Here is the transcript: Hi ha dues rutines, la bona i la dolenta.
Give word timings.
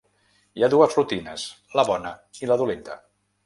Hi 0.59 0.63
ha 0.65 0.69
dues 0.75 0.95
rutines, 1.01 1.45
la 1.81 1.87
bona 1.93 2.17
i 2.43 2.53
la 2.53 2.61
dolenta. 2.65 3.01